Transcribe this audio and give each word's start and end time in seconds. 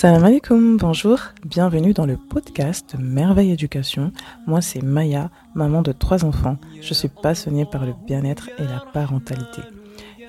Salam 0.00 0.24
alaikum, 0.24 0.76
bonjour, 0.76 1.18
bienvenue 1.44 1.92
dans 1.92 2.06
le 2.06 2.16
podcast 2.16 2.94
Merveille 3.00 3.50
Éducation. 3.50 4.12
Moi 4.46 4.60
c'est 4.60 4.80
Maya, 4.80 5.28
maman 5.56 5.82
de 5.82 5.90
trois 5.90 6.24
enfants. 6.24 6.56
Je 6.80 6.94
suis 6.94 7.08
passionnée 7.08 7.64
par 7.64 7.84
le 7.84 7.94
bien-être 8.06 8.48
et 8.60 8.62
la 8.62 8.78
parentalité. 8.92 9.60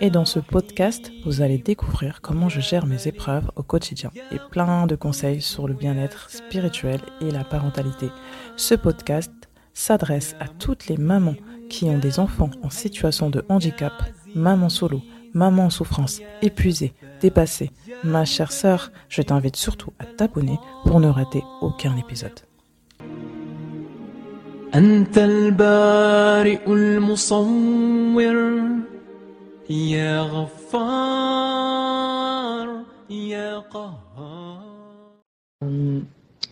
Et 0.02 0.10
dans 0.10 0.26
ce 0.26 0.40
podcast, 0.40 1.12
vous 1.24 1.44
allez 1.44 1.60
découvrir 1.60 2.22
comment 2.22 2.50
je 2.50 2.62
gère 2.62 2.88
mes 2.88 3.08
épreuves 3.08 3.52
au 3.58 3.62
quotidien 3.62 4.10
et 4.32 4.40
plein 4.50 4.88
de 4.88 4.96
conseils 4.96 5.40
sur 5.40 5.68
le 5.68 5.76
bien-être 5.76 6.32
spirituel 6.32 7.00
et 7.22 7.30
la 7.30 7.44
parentalité. 7.44 8.10
Ce 8.56 8.74
podcast 8.74 9.32
s'adresse 9.76 10.36
à 10.40 10.48
toutes 10.48 10.88
les 10.88 10.98
mamans 10.98 11.36
qui 11.70 11.86
ont 11.86 12.00
des 12.00 12.18
enfants 12.20 12.50
en 12.64 12.72
situation 12.72 13.30
de 13.30 13.46
handicap, 13.50 13.94
maman 14.34 14.70
solo, 14.70 15.04
maman 15.34 15.66
en 15.66 15.70
souffrance, 15.70 16.22
épuisée, 16.42 16.94
dépassée. 17.22 17.72
Ma 18.04 18.26
chère 18.26 18.52
sœur, 18.52 18.92
je 19.10 19.22
t'invite 19.22 19.56
surtout 19.56 19.92
à 20.00 20.06
t'abonner 20.06 20.58
pour 20.86 21.00
ne 21.00 21.08
rater 21.08 21.44
aucun 21.62 21.96
épisode. 21.98 22.40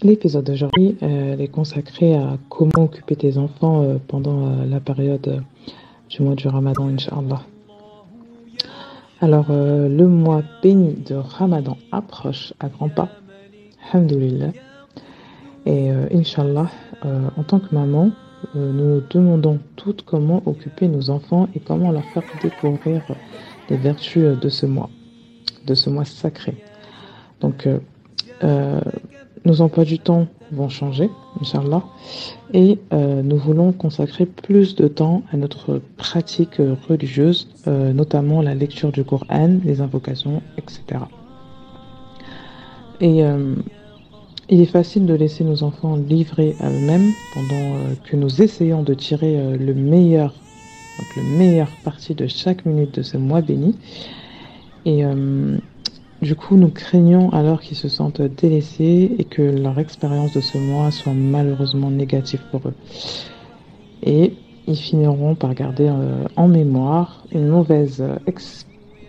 L'épisode 0.03 0.45
d'aujourd'hui 0.45 0.95
euh, 1.02 1.38
est 1.38 1.48
consacré 1.48 2.16
à 2.16 2.38
comment 2.50 2.84
occuper 2.84 3.16
tes 3.16 3.38
enfants 3.38 3.84
euh, 3.84 3.98
pendant 4.08 4.48
euh, 4.48 4.66
la 4.66 4.80
période 4.80 5.44
du 6.09 6.22
mois 6.22 6.36
du 6.36 6.48
Ramadan, 6.48 6.88
Inch'Allah. 6.88 7.41
Alors, 9.20 9.48
le 9.49 10.07
mois 10.07 10.44
béni 10.62 10.94
de 10.94 11.16
Ramadan 11.16 11.75
approche 11.91 12.53
à 12.59 12.70
grands 12.70 12.89
pas, 12.89 13.09
Alhamdulillah. 13.91 14.52
Et 15.66 15.89
Inch'Allah, 16.14 16.69
en 17.03 17.44
tant 17.44 17.59
que 17.59 17.73
maman, 17.73 18.11
nous 18.53 18.72
nous 18.73 19.02
demandons 19.09 19.59
toutes 19.75 20.03
comment 20.03 20.44
occuper 20.45 20.88
nos 20.88 21.09
enfants 21.09 21.50
et 21.55 21.59
comment 21.59 21.92
leur 21.92 22.05
faire 22.05 22.23
découvrir 22.44 23.02
les 23.69 23.77
vertus 23.77 24.39
de 24.39 24.50
ce 24.50 24.67
mois, 24.67 24.92
de 25.66 25.73
ce 25.73 25.89
mois 25.89 26.05
sacré. 26.05 26.64
Donc, 27.42 27.67
nos 28.44 29.61
emplois 29.61 29.83
du 29.83 29.97
temps 29.97 30.27
vont 30.52 30.70
changer, 30.70 31.09
Inch'Allah, 31.42 31.84
et 32.53 32.80
euh, 32.94 33.22
nous 33.22 33.38
voulons 33.38 33.72
consacrer 33.72 34.26
plus 34.26 34.76
de 34.76 34.88
temps 34.88 35.23
à 35.31 35.38
notre 35.38 35.81
pratique 35.98 36.62
religieuse, 36.88 37.48
euh, 37.67 37.94
notamment 37.94 38.42
la 38.42 38.56
lecture 38.56 38.92
du 38.92 39.04
Coran, 39.04 39.59
les 39.64 39.81
invocations, 39.81 40.42
etc. 40.58 41.06
Et 43.00 43.23
euh, 43.23 43.56
il 44.50 44.62
est 44.62 44.66
facile 44.66 45.06
de 45.06 45.14
laisser 45.14 45.44
nos 45.44 45.64
enfants 45.64 45.95
livrer 45.95 46.56
à 46.61 46.70
eux-mêmes 46.70 47.11
pendant 47.34 47.76
que 48.06 48.16
nous 48.16 48.42
essayons 48.42 48.82
de 48.82 48.94
tirer 48.94 49.58
le 49.58 49.73
meilleur, 49.73 50.34
donc 50.98 51.16
le 51.17 51.38
meilleur 51.38 51.67
parti 51.84 52.16
de 52.16 52.28
chaque 52.28 52.66
minute 52.66 52.95
de 52.95 53.02
ce 53.02 53.17
mois 53.17 53.42
béni. 53.42 53.76
Et 54.86 55.04
du 56.28 56.36
coup, 56.36 56.58
nous 56.58 56.67
craignons 56.67 57.30
alors 57.30 57.61
qu'ils 57.61 57.78
se 57.78 57.88
sentent 57.88 58.22
délaissés 58.22 59.16
et 59.17 59.23
que 59.23 59.42
leur 59.42 59.80
expérience 59.80 60.33
de 60.33 60.42
ce 60.42 60.58
mois 60.58 60.92
soit 60.92 61.14
malheureusement 61.14 61.89
négative 61.89 62.42
pour 62.52 62.67
eux. 62.67 62.73
Et 64.03 64.33
ils 64.67 64.75
finiront 64.75 65.36
par 65.36 65.53
garder 65.53 65.88
euh, 65.88 66.28
en 66.36 66.50
mémoire 66.50 67.23
une 67.31 67.48
mauvaise 67.48 68.03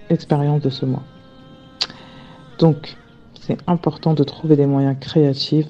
expérience 0.09 0.63
de 0.63 0.71
ce 0.71 0.87
mois. 0.87 1.03
Donc, 2.61 2.97
c'est 3.41 3.59
important 3.67 4.15
de 4.15 4.23
trouver 4.23 4.55
des 4.55 4.67
moyens 4.67 4.97
créatifs 5.01 5.67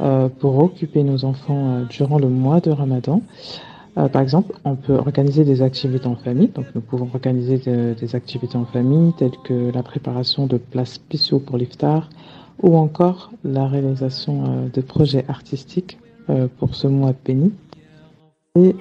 euh, 0.00 0.30
pour 0.30 0.58
occuper 0.60 1.02
nos 1.02 1.26
enfants 1.26 1.74
euh, 1.74 1.84
durant 1.90 2.18
le 2.18 2.30
mois 2.30 2.60
de 2.60 2.70
Ramadan. 2.70 3.20
Euh, 3.98 4.08
par 4.08 4.22
exemple, 4.22 4.52
on 4.64 4.76
peut 4.76 4.94
organiser 4.94 5.44
des 5.44 5.62
activités 5.62 6.06
en 6.06 6.16
famille. 6.16 6.48
Donc, 6.48 6.66
nous 6.74 6.80
pouvons 6.80 7.08
organiser 7.14 7.58
des 7.94 8.14
activités 8.14 8.56
en 8.56 8.66
famille, 8.66 9.12
telles 9.14 9.36
que 9.44 9.70
la 9.72 9.82
préparation 9.82 10.46
de 10.46 10.58
plats 10.58 10.84
spéciaux 10.84 11.38
pour 11.38 11.56
l'iftar, 11.56 12.10
ou 12.62 12.76
encore 12.76 13.30
la 13.44 13.66
réalisation 13.66 14.44
euh, 14.44 14.68
de 14.72 14.80
projets 14.80 15.24
artistiques 15.28 15.98
euh, 16.30 16.48
pour 16.58 16.74
ce 16.74 16.86
mois 16.86 17.14
béni, 17.24 17.52
et 18.58 18.74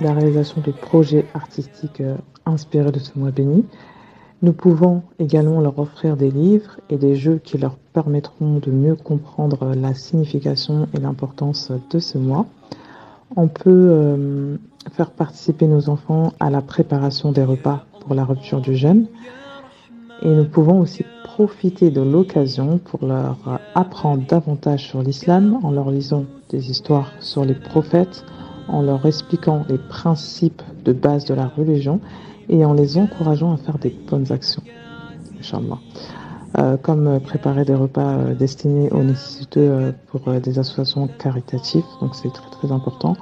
la 0.00 0.12
réalisation 0.14 0.60
de 0.60 0.72
projets 0.72 1.26
artistiques 1.32 2.02
inspirés 2.44 2.90
de 2.90 2.98
ce 2.98 3.16
mois 3.16 3.30
béni. 3.30 3.64
Nous 4.42 4.52
pouvons 4.52 5.02
également 5.20 5.60
leur 5.60 5.78
offrir 5.78 6.16
des 6.16 6.30
livres 6.30 6.80
et 6.90 6.96
des 6.96 7.14
jeux 7.14 7.40
qui 7.42 7.56
leur 7.56 7.76
permettront 7.92 8.58
de 8.58 8.70
mieux 8.72 8.96
comprendre 8.96 9.74
la 9.76 9.94
signification 9.94 10.88
et 10.92 10.98
l'importance 10.98 11.70
de 11.90 12.00
ce 12.00 12.18
mois. 12.18 12.46
On 13.34 13.48
peut 13.48 13.62
euh, 13.66 14.56
faire 14.92 15.10
participer 15.10 15.66
nos 15.66 15.88
enfants 15.88 16.32
à 16.38 16.50
la 16.50 16.62
préparation 16.62 17.32
des 17.32 17.42
repas 17.42 17.84
pour 18.00 18.14
la 18.14 18.24
rupture 18.24 18.60
du 18.60 18.76
jeûne. 18.76 19.08
Et 20.22 20.28
nous 20.28 20.44
pouvons 20.44 20.80
aussi 20.80 21.04
profiter 21.24 21.90
de 21.90 22.00
l'occasion 22.00 22.78
pour 22.78 23.04
leur 23.04 23.36
apprendre 23.74 24.24
davantage 24.26 24.88
sur 24.88 25.02
l'islam 25.02 25.58
en 25.62 25.70
leur 25.70 25.90
lisant 25.90 26.24
des 26.48 26.70
histoires 26.70 27.12
sur 27.20 27.44
les 27.44 27.54
prophètes, 27.54 28.24
en 28.68 28.80
leur 28.80 29.04
expliquant 29.04 29.64
les 29.68 29.78
principes 29.78 30.62
de 30.84 30.92
base 30.92 31.26
de 31.26 31.34
la 31.34 31.48
religion 31.48 32.00
et 32.48 32.64
en 32.64 32.72
les 32.72 32.96
encourageant 32.96 33.52
à 33.52 33.56
faire 33.58 33.78
des 33.78 33.94
bonnes 34.08 34.32
actions. 34.32 34.62
Euh, 36.58 36.78
comme 36.78 37.20
préparer 37.20 37.66
des 37.66 37.74
repas 37.74 38.14
euh, 38.14 38.34
destinés 38.34 38.90
aux 38.90 39.02
nécessiteux 39.02 39.60
euh, 39.60 39.92
pour 40.06 40.32
des 40.40 40.58
associations 40.58 41.06
caritatives, 41.06 41.84
donc 42.00 42.14
c'est 42.14 42.32
très 42.32 42.48
très 42.48 42.72
important, 42.72 43.14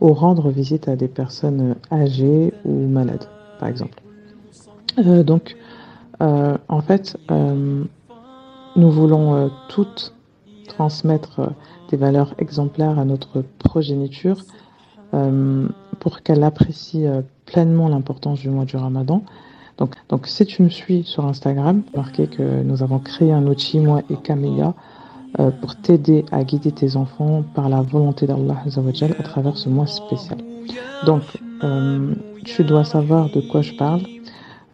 ou 0.00 0.12
rendre 0.12 0.50
visite 0.50 0.86
à 0.86 0.94
des 0.94 1.08
personnes 1.08 1.74
âgées 1.90 2.52
ou 2.64 2.86
malades, 2.86 3.28
par 3.58 3.68
exemple. 3.68 4.00
donc, 4.98 5.56
en 6.20 6.80
fait, 6.82 7.16
nous 7.30 8.90
voulons 8.90 9.50
toutes 9.68 10.14
transmettre 10.68 11.50
des 11.90 11.96
valeurs 11.96 12.34
exemplaires 12.38 12.98
à 12.98 13.06
notre 13.06 13.42
progéniture 13.58 14.44
pour 15.98 16.22
qu'elle 16.22 16.44
apprécie 16.44 17.06
pleinement 17.46 17.88
l'importance 17.88 18.40
du 18.40 18.50
mois 18.50 18.66
du 18.66 18.76
Ramadan 18.76 19.22
donc, 20.08 20.28
si 20.28 20.46
tu 20.46 20.62
me 20.62 20.68
suis 20.68 21.02
sur 21.02 21.24
Instagram, 21.26 21.82
marquez 21.96 22.28
que 22.28 22.62
nous 22.62 22.82
avons 22.82 23.00
créé 23.00 23.32
un 23.32 23.46
outil, 23.46 23.80
moi 23.80 24.02
et 24.08 24.16
Camilla, 24.16 24.74
euh, 25.40 25.50
pour 25.50 25.74
t'aider 25.74 26.24
à 26.30 26.44
guider 26.44 26.70
tes 26.70 26.96
enfants 26.96 27.42
par 27.54 27.68
la 27.68 27.82
volonté 27.82 28.26
d'Allah 28.26 28.62
à 29.18 29.22
travers 29.24 29.56
ce 29.56 29.68
mois 29.68 29.86
spécial. 29.86 30.38
Donc, 31.04 31.22
euh, 31.64 32.14
tu 32.44 32.62
dois 32.62 32.84
savoir 32.84 33.30
de 33.30 33.40
quoi 33.40 33.62
je 33.62 33.74
parle. 33.74 34.02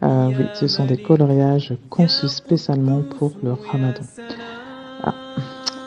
Euh, 0.03 0.29
oui, 0.37 0.45
ce 0.53 0.67
sont 0.67 0.85
des 0.85 0.97
coloriages 0.97 1.73
conçus 1.89 2.27
spécialement 2.27 3.01
pour 3.17 3.31
le 3.41 3.53
ramadan. 3.53 4.03
Ah. 5.01 5.13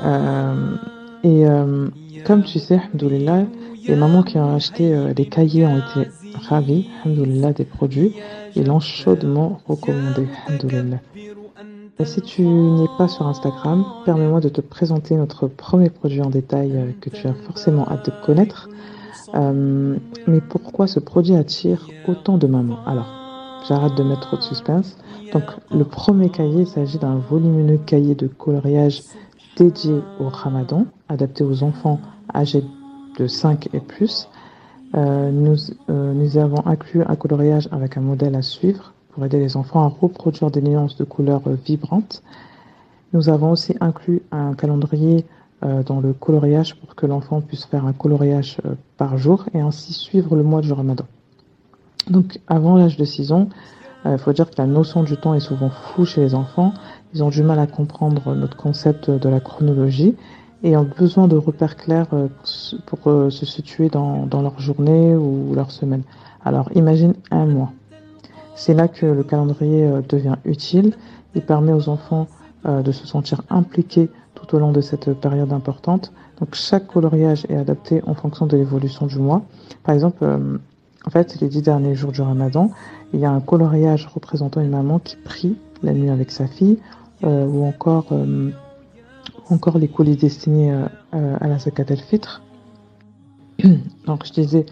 Euh, 0.04 0.76
et 1.22 2.22
comme 2.24 2.42
tu 2.42 2.58
sais, 2.58 2.80
les 2.94 3.96
mamans 3.96 4.22
qui 4.22 4.38
ont 4.38 4.54
acheté 4.54 5.12
des 5.14 5.26
cahiers 5.26 5.66
ont 5.66 5.78
été 5.78 6.10
ravis, 6.48 6.88
des 7.04 7.64
produits 7.64 8.14
et 8.54 8.64
chaudement 8.80 9.60
recommandé. 9.66 10.26
Et 11.98 12.04
si 12.04 12.20
tu 12.20 12.42
n'es 12.42 12.88
pas 12.98 13.08
sur 13.08 13.26
Instagram, 13.26 13.84
permets-moi 14.04 14.40
de 14.40 14.50
te 14.50 14.60
présenter 14.60 15.14
notre 15.14 15.46
premier 15.46 15.88
produit 15.88 16.20
en 16.20 16.28
détail 16.28 16.72
euh, 16.74 16.92
que 17.00 17.08
tu 17.08 17.26
as 17.26 17.32
forcément 17.32 17.88
hâte 17.88 18.06
de 18.06 18.26
connaître. 18.26 18.68
Euh, 19.34 19.96
mais 20.26 20.42
pourquoi 20.42 20.86
ce 20.88 21.00
produit 21.00 21.34
attire 21.34 21.88
autant 22.06 22.36
de 22.36 22.46
mamans? 22.46 22.84
Alors, 22.84 23.06
j'arrête 23.66 23.94
de 23.94 24.02
mettre 24.02 24.20
trop 24.20 24.36
de 24.36 24.42
suspense. 24.42 24.98
Donc, 25.32 25.44
le 25.70 25.84
premier 25.84 26.28
cahier, 26.28 26.60
il 26.60 26.66
s'agit 26.66 26.98
d'un 26.98 27.16
volumineux 27.16 27.78
cahier 27.78 28.14
de 28.14 28.26
coloriage 28.26 29.02
dédié 29.56 30.00
au 30.20 30.28
ramadan, 30.28 30.84
adapté 31.08 31.44
aux 31.44 31.62
enfants 31.62 31.98
âgés 32.34 32.62
de 33.18 33.26
5 33.26 33.70
et 33.72 33.80
plus. 33.80 34.28
Euh, 34.94 35.30
nous, 35.30 35.56
euh, 35.90 36.12
nous 36.12 36.38
avons 36.38 36.64
inclus 36.66 37.02
un 37.02 37.16
coloriage 37.16 37.68
avec 37.72 37.96
un 37.96 38.00
modèle 38.00 38.34
à 38.34 38.42
suivre 38.42 38.92
pour 39.10 39.24
aider 39.24 39.38
les 39.38 39.56
enfants 39.56 39.82
à 39.82 39.88
reproduire 39.88 40.50
des 40.50 40.62
nuances 40.62 40.96
de 40.96 41.04
couleurs 41.04 41.42
euh, 41.46 41.56
vibrantes. 41.64 42.22
Nous 43.12 43.28
avons 43.28 43.50
aussi 43.50 43.74
inclus 43.80 44.22
un 44.30 44.54
calendrier 44.54 45.24
dans 45.86 46.00
le 46.00 46.12
coloriage 46.12 46.74
pour 46.76 46.94
que 46.94 47.06
l'enfant 47.06 47.40
puisse 47.40 47.64
faire 47.64 47.86
un 47.86 47.94
coloriage 47.94 48.58
par 48.98 49.16
jour 49.16 49.46
et 49.54 49.60
ainsi 49.60 49.94
suivre 49.94 50.36
le 50.36 50.42
mois 50.42 50.60
du 50.60 50.70
ramadan. 50.70 51.06
Donc 52.10 52.40
avant 52.46 52.76
l'âge 52.76 52.98
de 52.98 53.04
6 53.06 53.32
ans, 53.32 53.48
il 54.04 54.18
faut 54.18 54.34
dire 54.34 54.50
que 54.50 54.56
la 54.58 54.66
notion 54.66 55.02
du 55.02 55.16
temps 55.16 55.32
est 55.32 55.40
souvent 55.40 55.70
floue 55.70 56.04
chez 56.04 56.20
les 56.20 56.34
enfants. 56.34 56.74
Ils 57.14 57.24
ont 57.24 57.30
du 57.30 57.42
mal 57.42 57.58
à 57.58 57.66
comprendre 57.66 58.34
notre 58.34 58.58
concept 58.58 59.10
de 59.10 59.28
la 59.30 59.40
chronologie 59.40 60.14
et 60.62 60.76
ont 60.76 60.88
besoin 60.98 61.28
de 61.28 61.36
repères 61.36 61.76
clairs 61.76 62.08
euh, 62.12 62.28
pour 62.86 62.98
euh, 63.06 63.30
se 63.30 63.46
situer 63.46 63.88
dans, 63.88 64.26
dans 64.26 64.42
leur 64.42 64.58
journée 64.60 65.14
ou 65.14 65.54
leur 65.54 65.70
semaine. 65.70 66.02
Alors 66.44 66.70
imagine 66.74 67.14
un 67.30 67.46
mois. 67.46 67.72
C'est 68.54 68.74
là 68.74 68.88
que 68.88 69.06
le 69.06 69.22
calendrier 69.22 69.84
euh, 69.84 70.00
devient 70.08 70.36
utile. 70.44 70.94
Il 71.34 71.42
permet 71.42 71.72
aux 71.72 71.88
enfants 71.88 72.28
de 72.64 72.90
se 72.90 73.06
sentir 73.06 73.42
impliqués 73.48 74.08
tout 74.34 74.56
au 74.56 74.58
long 74.58 74.72
de 74.72 74.80
cette 74.80 75.12
période 75.12 75.52
importante. 75.52 76.12
Donc 76.40 76.54
chaque 76.54 76.88
coloriage 76.88 77.46
est 77.48 77.54
adapté 77.54 78.02
en 78.06 78.14
fonction 78.14 78.46
de 78.46 78.56
l'évolution 78.56 79.06
du 79.06 79.18
mois. 79.18 79.42
Par 79.84 79.94
exemple, 79.94 80.24
en 81.04 81.10
fait, 81.10 81.38
les 81.40 81.46
dix 81.46 81.62
derniers 81.62 81.94
jours 81.94 82.10
du 82.10 82.22
ramadan, 82.22 82.72
il 83.12 83.20
y 83.20 83.24
a 83.24 83.30
un 83.30 83.40
coloriage 83.40 84.08
représentant 84.12 84.60
une 84.62 84.70
maman 84.70 84.98
qui 84.98 85.14
prie 85.14 85.56
la 85.84 85.92
nuit 85.92 86.10
avec 86.10 86.32
sa 86.32 86.48
fille, 86.48 86.78
ou 87.22 87.64
encore, 87.64 88.06
encore 89.50 89.78
les 89.78 89.88
colis 89.88 90.16
destinés 90.16 90.72
à 91.12 91.46
la 91.46 91.58
zakat 91.58 91.84
el-fitr. 91.88 92.42
Donc 94.06 94.26
je 94.26 94.32
disais, 94.32 94.66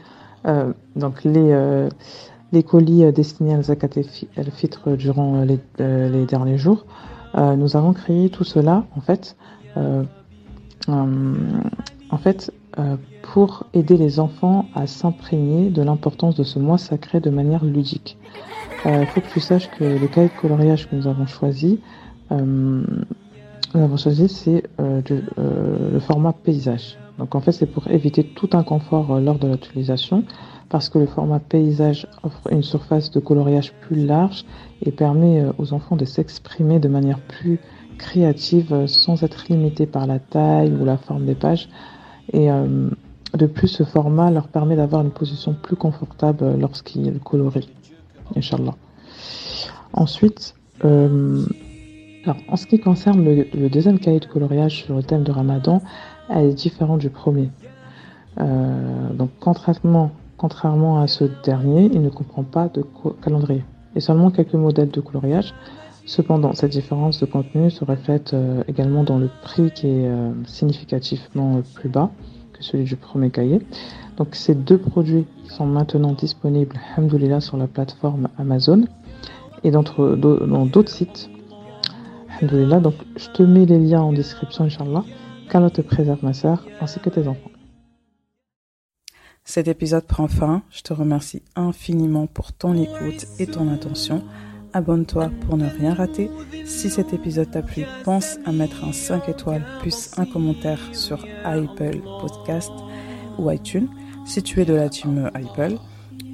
donc 0.96 1.24
les, 1.24 2.62
colis 2.62 3.12
destinés 3.12 3.54
à 3.54 3.56
la 3.58 3.62
zakat 3.62 3.90
el-fitr 4.36 4.96
durant 4.96 5.44
les, 5.44 6.26
derniers 6.26 6.58
jours. 6.58 6.86
nous 7.34 7.76
avons 7.76 7.92
créé 7.92 8.30
tout 8.30 8.44
cela, 8.44 8.84
en 8.96 9.00
fait, 9.00 9.36
en 10.88 12.18
fait, 12.18 12.52
pour 13.22 13.64
aider 13.72 13.96
les 13.96 14.20
enfants 14.20 14.66
à 14.74 14.86
s'imprégner 14.86 15.70
de 15.70 15.82
l'importance 15.82 16.34
de 16.34 16.44
ce 16.44 16.58
mois 16.58 16.78
sacré 16.78 17.20
de 17.20 17.30
manière 17.30 17.64
ludique. 17.64 18.18
Il 18.84 19.06
faut 19.06 19.20
que 19.20 19.30
tu 19.32 19.40
saches 19.40 19.70
que 19.70 19.84
le 19.84 20.06
cahier 20.08 20.28
de 20.28 20.40
coloriage 20.40 20.88
que 20.90 20.96
nous 20.96 21.06
avons 21.06 21.26
choisi, 21.26 21.80
avons 23.78 23.96
choisi, 23.96 24.28
c'est 24.28 24.62
le 24.78 25.98
format 26.00 26.32
paysage. 26.32 26.98
Donc 27.18 27.34
en 27.34 27.40
fait, 27.40 27.52
c'est 27.52 27.66
pour 27.66 27.88
éviter 27.88 28.24
tout 28.24 28.50
inconfort 28.52 29.20
lors 29.20 29.38
de 29.38 29.48
l'utilisation, 29.48 30.24
parce 30.68 30.88
que 30.88 30.98
le 30.98 31.06
format 31.06 31.38
paysage 31.38 32.06
offre 32.22 32.52
une 32.52 32.62
surface 32.62 33.10
de 33.10 33.20
coloriage 33.20 33.72
plus 33.82 34.04
large 34.04 34.44
et 34.82 34.90
permet 34.90 35.44
aux 35.58 35.72
enfants 35.72 35.96
de 35.96 36.04
s'exprimer 36.04 36.80
de 36.80 36.88
manière 36.88 37.20
plus 37.20 37.60
créative 37.98 38.86
sans 38.86 39.22
être 39.22 39.46
limité 39.48 39.86
par 39.86 40.06
la 40.06 40.18
taille 40.18 40.72
ou 40.72 40.84
la 40.84 40.96
forme 40.96 41.26
des 41.26 41.36
pages. 41.36 41.68
Et 42.32 42.48
de 42.48 43.46
plus, 43.46 43.68
ce 43.68 43.84
format 43.84 44.30
leur 44.30 44.48
permet 44.48 44.76
d'avoir 44.76 45.02
une 45.02 45.10
position 45.10 45.54
plus 45.54 45.76
confortable 45.76 46.58
lorsqu'ils 46.58 47.18
colorient. 47.20 47.68
Inch'Allah. 48.36 48.74
Ensuite, 49.92 50.54
euh, 50.84 51.44
alors, 52.26 52.38
en 52.48 52.56
ce 52.56 52.66
qui 52.66 52.80
concerne 52.80 53.22
le, 53.22 53.68
deuxième 53.68 53.98
cahier 53.98 54.18
de 54.18 54.24
coloriage 54.24 54.84
sur 54.84 54.96
le 54.96 55.02
thème 55.02 55.24
de 55.24 55.30
Ramadan, 55.30 55.82
elle 56.30 56.46
est 56.46 56.54
différente 56.54 57.00
du 57.00 57.10
premier. 57.10 57.50
Euh, 58.40 59.12
donc, 59.12 59.28
contrairement, 59.40 60.10
contrairement 60.38 61.00
à 61.00 61.06
ce 61.06 61.24
dernier, 61.44 61.90
il 61.92 62.00
ne 62.00 62.08
comprend 62.08 62.42
pas 62.42 62.68
de 62.68 62.82
calendrier 63.22 63.62
et 63.94 64.00
seulement 64.00 64.30
quelques 64.30 64.54
modèles 64.54 64.90
de 64.90 65.02
coloriage. 65.02 65.54
Cependant, 66.06 66.54
cette 66.54 66.72
différence 66.72 67.20
de 67.20 67.26
contenu 67.26 67.70
se 67.70 67.84
reflète 67.84 68.32
euh, 68.32 68.62
également 68.68 69.04
dans 69.04 69.18
le 69.18 69.28
prix 69.42 69.70
qui 69.70 69.86
est 69.86 70.08
euh, 70.08 70.32
significativement 70.46 71.60
plus 71.74 71.90
bas 71.90 72.10
que 72.54 72.64
celui 72.64 72.84
du 72.84 72.96
premier 72.96 73.30
cahier. 73.30 73.60
Donc 74.16 74.34
ces 74.34 74.54
deux 74.54 74.78
produits 74.78 75.26
sont 75.48 75.66
maintenant 75.66 76.12
disponibles, 76.12 76.76
alhamdoulilah, 76.96 77.40
sur 77.40 77.58
la 77.58 77.66
plateforme 77.66 78.28
Amazon 78.38 78.84
et 79.62 79.70
dans 79.70 79.82
d'autres 80.66 80.90
sites. 80.90 81.30
Donc 82.42 82.94
je 83.16 83.28
te 83.30 83.42
mets 83.42 83.64
les 83.66 83.78
liens 83.78 84.02
en 84.02 84.12
description, 84.12 84.64
Inch'Allah. 84.64 85.04
Qu'Allah 85.50 85.70
te 85.70 85.82
préserve, 85.82 86.24
ma 86.24 86.32
sœur, 86.32 86.66
ainsi 86.80 86.98
que 87.00 87.10
tes 87.10 87.28
enfants. 87.28 87.50
Cet 89.44 89.68
épisode 89.68 90.06
prend 90.06 90.26
fin. 90.26 90.62
Je 90.70 90.82
te 90.82 90.92
remercie 90.92 91.42
infiniment 91.54 92.26
pour 92.26 92.52
ton 92.52 92.74
écoute 92.74 93.26
et 93.38 93.46
ton 93.46 93.72
attention. 93.72 94.24
Abonne-toi 94.72 95.30
pour 95.42 95.56
ne 95.56 95.68
rien 95.68 95.94
rater. 95.94 96.30
Si 96.64 96.90
cet 96.90 97.12
épisode 97.12 97.50
t'a 97.50 97.62
plu, 97.62 97.84
pense 98.04 98.38
à 98.44 98.52
mettre 98.52 98.84
un 98.84 98.92
5 98.92 99.28
étoiles 99.28 99.64
plus 99.80 100.10
un 100.16 100.24
commentaire 100.24 100.80
sur 100.92 101.24
Apple 101.44 102.00
Podcast 102.20 102.72
ou 103.38 103.50
iTunes 103.50 103.88
si 104.26 104.42
tu 104.42 104.60
es 104.60 104.64
de 104.64 104.74
la 104.74 104.88
team 104.88 105.30
Apple. 105.34 105.76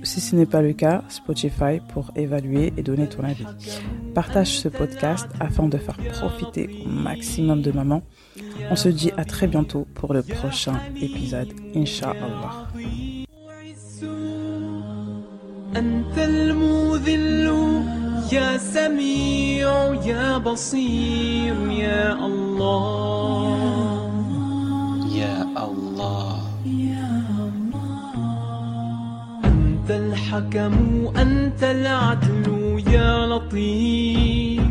Si 0.02 0.20
ce 0.20 0.36
n'est 0.36 0.46
pas 0.46 0.62
le 0.62 0.72
cas, 0.72 1.02
Spotify 1.08 1.80
pour 1.92 2.12
évaluer 2.16 2.72
et 2.76 2.82
donner 2.82 3.08
ton 3.08 3.24
avis 3.24 3.44
Partage 4.13 4.59
ce 4.59 4.69
podcast 4.69 5.27
afin 5.39 5.67
de 5.67 5.77
faire 5.77 5.97
profiter 6.13 6.83
au 6.85 6.89
maximum 6.89 7.61
de 7.61 7.71
maman. 7.71 8.01
On 8.71 8.75
se 8.75 8.89
dit 8.89 9.11
à 9.17 9.25
très 9.25 9.47
bientôt 9.47 9.87
pour 9.93 10.13
le 10.13 10.23
prochain 10.23 10.79
épisode, 11.01 11.53
Inch'Allah. 11.75 12.67
يا 18.31 18.57
سميع 18.57 19.93
يا 20.05 20.37
بصير 20.37 21.55
يا 21.69 22.25
الله 22.25 23.45
يا 25.15 25.41
الله 25.67 26.41
أنت 29.45 29.89
الحكم 29.91 31.07
أنت 31.17 31.63
العدل 31.63 32.58
يا 32.88 33.26
لطيف 33.26 34.62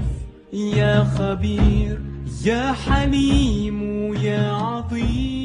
يا 0.53 1.03
خبير 1.03 1.99
يا 2.45 2.71
حليم 2.71 4.13
يا 4.13 4.51
عظيم. 4.51 5.38